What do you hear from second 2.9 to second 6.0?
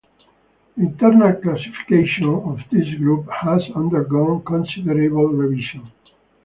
group has undergone considerable revision.